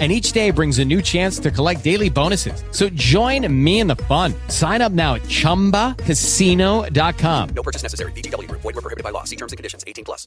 [0.00, 2.64] and each day brings a new chance to collect daily bonuses.
[2.72, 4.34] So join me in the fun.
[4.48, 7.48] Sign up now at ChumbaCasino.com.
[7.50, 8.10] No purchase necessary.
[8.12, 8.50] VGW.
[8.50, 9.22] Void were prohibited by law.
[9.22, 9.84] See terms and conditions.
[9.86, 10.26] 18 plus.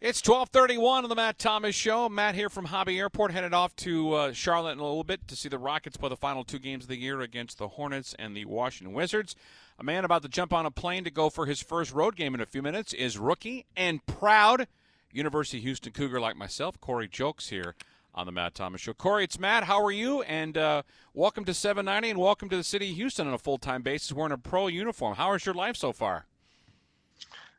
[0.00, 2.08] It's 1231 on the Matt Thomas Show.
[2.08, 5.36] Matt here from Hobby Airport, headed off to uh, Charlotte in a little bit to
[5.36, 8.34] see the Rockets play the final two games of the year against the Hornets and
[8.34, 9.36] the Washington Wizards.
[9.78, 12.34] A man about to jump on a plane to go for his first road game
[12.34, 14.68] in a few minutes is rookie and proud
[15.12, 17.74] University of Houston Cougar like myself, Corey Julks here
[18.14, 18.92] on the Matt Thomas Show.
[18.92, 19.64] Corey, it's Matt.
[19.64, 20.22] How are you?
[20.22, 20.82] And uh,
[21.14, 24.12] welcome to 790 and welcome to the city of Houston on a full time basis
[24.12, 25.14] wearing a pro uniform.
[25.14, 26.26] How is your life so far?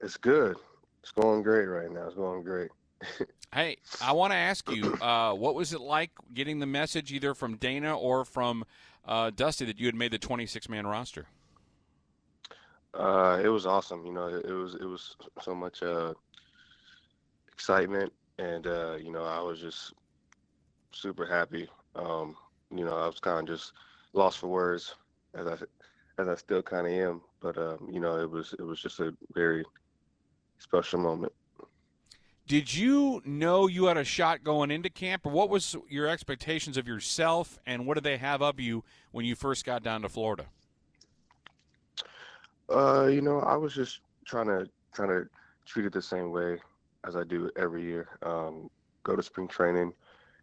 [0.00, 0.56] It's good.
[1.02, 2.06] It's going great right now.
[2.06, 2.70] It's going great.
[3.54, 7.34] hey, I want to ask you, uh, what was it like getting the message either
[7.34, 8.64] from Dana or from
[9.04, 11.26] uh, Dusty that you had made the 26 man roster?
[12.94, 14.06] Uh, it was awesome.
[14.06, 16.14] You know, it, it was it was so much uh,
[17.52, 19.92] excitement, and uh, you know, I was just
[20.92, 21.68] super happy.
[21.94, 22.36] Um,
[22.74, 23.72] you know, I was kind of just
[24.12, 24.94] lost for words,
[25.34, 25.56] as I
[26.18, 27.20] as I still kind of am.
[27.40, 29.64] But um, you know, it was it was just a very
[30.58, 31.32] special moment.
[32.46, 36.76] Did you know you had a shot going into camp, or what was your expectations
[36.76, 40.08] of yourself, and what did they have of you when you first got down to
[40.08, 40.46] Florida?
[42.68, 45.28] Uh, you know, I was just trying to trying to
[45.66, 46.58] treat it the same way
[47.06, 48.08] as I do every year.
[48.22, 48.70] Um,
[49.02, 49.92] go to spring training,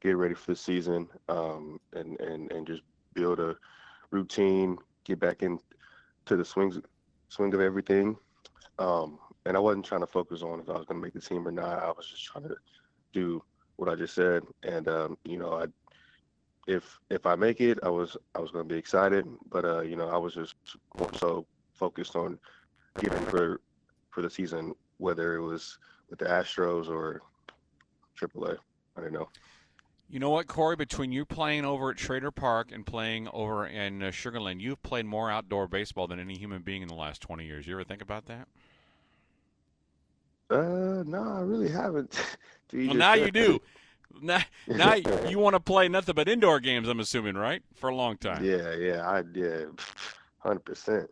[0.00, 2.82] get ready for the season, um, and and and just
[3.14, 3.56] build a
[4.10, 5.60] routine, get back into
[6.26, 6.78] the swings
[7.28, 8.16] swing of everything.
[8.78, 11.20] Um, and I wasn't trying to focus on if I was going to make the
[11.20, 11.82] team or not.
[11.82, 12.56] I was just trying to
[13.12, 13.42] do
[13.76, 15.66] what I just said, and um, you know, I
[16.66, 19.80] if if I make it, I was I was going to be excited, but uh,
[19.80, 20.54] you know, I was just
[20.98, 22.38] more so focused on
[23.00, 23.60] getting for
[24.10, 25.78] for the season, whether it was
[26.10, 27.22] with the Astros or
[28.20, 28.56] AAA.
[28.96, 29.28] I don't know.
[30.10, 30.74] You know what, Corey?
[30.74, 35.04] Between you playing over at Schroeder Park and playing over in uh, Sugarland, you've played
[35.04, 37.66] more outdoor baseball than any human being in the last 20 years.
[37.66, 38.48] You ever think about that?
[40.50, 42.18] Uh, no, I really haven't.
[42.72, 43.60] well, now you do.
[44.22, 46.88] Now, now you want to play nothing but indoor games.
[46.88, 47.62] I'm assuming, right?
[47.76, 48.42] For a long time.
[48.42, 49.78] Yeah, yeah, I did,
[50.38, 51.10] hundred percent.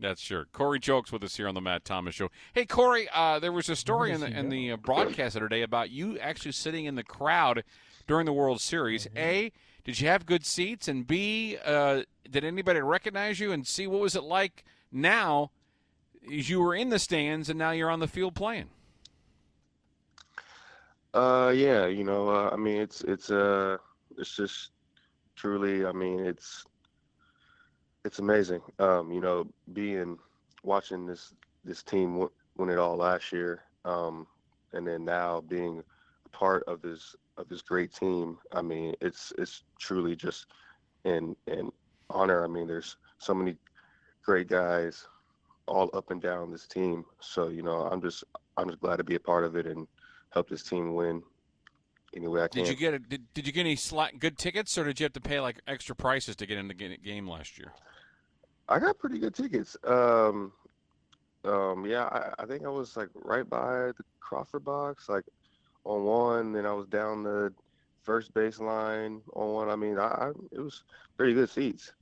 [0.00, 0.46] That's sure.
[0.52, 2.30] Corey Julks with us here on the Matt Thomas Show.
[2.52, 5.90] Hey, Corey, uh, there was a story in the in the uh, broadcast today about
[5.90, 7.62] you actually sitting in the crowd
[8.06, 9.06] during the World Series.
[9.06, 9.18] Mm-hmm.
[9.18, 9.52] A,
[9.84, 10.88] did you have good seats?
[10.88, 13.52] And B, uh, did anybody recognize you?
[13.52, 15.50] And C, what was it like now?
[16.32, 18.70] As you were in the stands and now you're on the field playing.
[21.12, 23.76] Uh, yeah, you know, uh, I mean, it's it's uh,
[24.18, 24.70] it's just
[25.36, 26.64] truly, I mean, it's
[28.04, 28.60] it's amazing.
[28.78, 30.18] Um, you know, being
[30.62, 31.34] watching this
[31.64, 34.26] this team win it all last year, um,
[34.72, 35.82] and then now being
[36.26, 38.38] a part of this of this great team.
[38.52, 40.46] I mean, it's it's truly just
[41.04, 41.70] an an
[42.10, 42.44] honor.
[42.44, 43.56] I mean, there's so many
[44.22, 45.06] great guys
[45.66, 47.04] all up and down this team.
[47.20, 48.24] So you know, I'm just
[48.56, 49.86] I'm just glad to be a part of it and
[50.30, 51.22] help this team win
[52.14, 52.64] any way I can.
[52.64, 55.04] Did you get a, did, did you get any slack, good tickets, or did you
[55.04, 57.72] have to pay like extra prices to get in the game last year?
[58.68, 59.76] I got pretty good tickets.
[59.84, 60.52] Um,
[61.44, 65.24] um, yeah, I, I think I was like right by the Crawford box, like
[65.84, 66.52] on one.
[66.52, 67.52] Then I was down the
[68.02, 69.68] first baseline on one.
[69.68, 70.84] I mean, I, I it was
[71.16, 71.92] pretty good seats.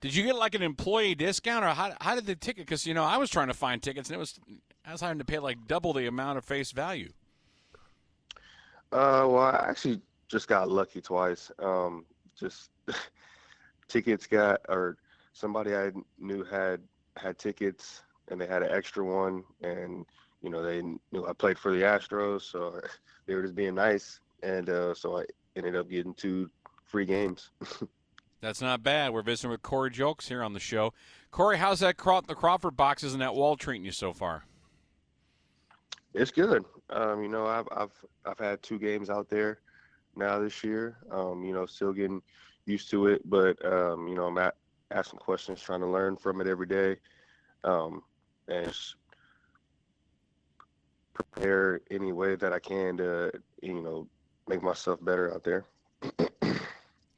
[0.00, 2.66] Did you get like an employee discount, or how, how did the ticket?
[2.66, 4.38] Because you know, I was trying to find tickets, and it was
[4.84, 7.10] I was having to pay like double the amount of face value.
[8.92, 11.50] Uh, well, I actually just got lucky twice.
[11.58, 12.04] Um,
[12.38, 12.70] just
[13.88, 14.96] tickets got or
[15.36, 16.80] somebody I knew had
[17.16, 20.04] had tickets and they had an extra one, and
[20.42, 22.80] you know they knew I played for the Astros, so
[23.26, 25.24] they were just being nice, and uh, so I
[25.54, 26.50] ended up getting two
[26.84, 27.50] free games.
[28.40, 29.12] That's not bad.
[29.12, 30.92] We're visiting with Corey Julks here on the show.
[31.30, 34.44] Corey, how's that the Crawford boxes and that wall treating you so far?
[36.14, 36.64] It's good.
[36.90, 37.92] Um, you know, I've I've
[38.24, 39.60] I've had two games out there
[40.16, 40.98] now this year.
[41.10, 42.22] Um, you know, still getting
[42.66, 44.54] used to it, but um, you know, I'm at
[44.90, 46.96] asking questions, trying to learn from it every day,
[47.64, 48.02] um,
[48.48, 48.74] and
[51.14, 54.06] prepare any way that I can to, you know,
[54.48, 55.64] make myself better out there.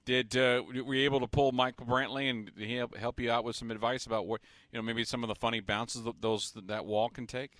[0.04, 3.44] Did uh, were you able to pull Michael Brantley and he help, help you out
[3.44, 4.40] with some advice about what
[4.72, 7.52] you know maybe some of the funny bounces those that wall can take?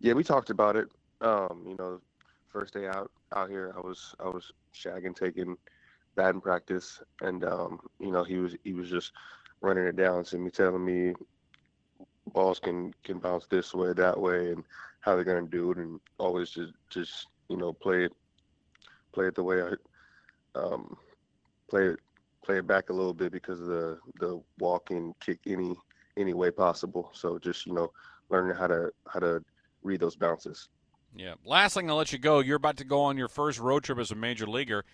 [0.00, 0.88] Yeah, we talked about it.
[1.20, 2.00] Um, you know,
[2.48, 5.56] first day out out here, I was I was shagging, taking
[6.18, 9.12] batting practice, and um, you know, he was he was just
[9.60, 11.14] running it down to me, telling me
[12.34, 14.64] balls can can bounce this way, that way, and
[15.00, 18.12] how they're gonna do it, and always just just you know play it
[19.12, 20.96] play it the way I um,
[21.70, 22.00] play it
[22.44, 25.76] play it back a little bit because of the the walk and kick any
[26.16, 27.10] any way possible.
[27.14, 27.92] So just you know
[28.28, 29.40] learning how to how to
[29.84, 30.68] read those bounces.
[31.16, 31.34] Yeah.
[31.44, 32.40] Last thing, I'll let you go.
[32.40, 34.84] You're about to go on your first road trip as a major leaguer.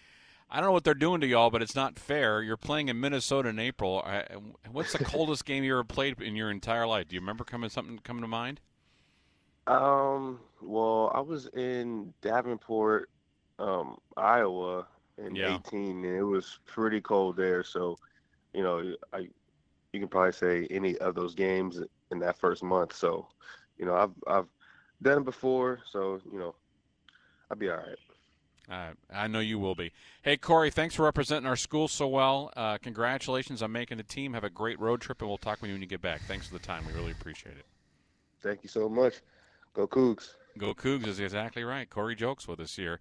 [0.50, 2.43] I don't know what they're doing to y'all, but it's not fair.
[2.43, 4.02] You're playing in Minnesota in April.
[4.06, 4.26] I,
[4.70, 7.08] what's the coldest game you ever played in your entire life?
[7.08, 8.61] Do you remember coming something coming to mind?
[9.67, 10.41] Um.
[10.61, 13.11] Well, I was in Davenport,
[13.58, 14.87] um, Iowa,
[15.19, 15.44] in Yeah.
[15.44, 17.62] 18, and it was pretty cold there.
[17.62, 17.99] So,
[18.55, 19.29] you know, I
[19.93, 21.81] you can probably say any of those games
[22.12, 22.94] in that first month.
[22.94, 23.29] So,
[23.79, 24.49] you know, I've I've
[25.02, 26.56] done it before, so you know,
[27.50, 27.99] I'll be all right.
[28.70, 29.93] Uh, I know you will be.
[30.22, 32.50] Hey, Corey, thanks for representing our school so well.
[32.56, 34.32] Uh, congratulations on making the team.
[34.32, 36.22] Have a great road trip, and we'll talk with you when you get back.
[36.26, 36.87] Thanks for the time.
[36.87, 37.66] We really appreciate it.
[38.43, 39.14] Thank you so much.
[39.75, 40.31] Go Cougs.
[40.56, 41.88] Go Cougs is exactly right.
[41.90, 43.00] Corey Julks with us here